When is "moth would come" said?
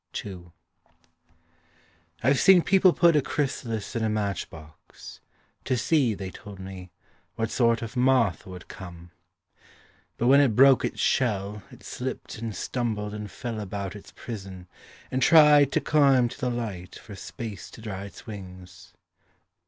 7.95-9.11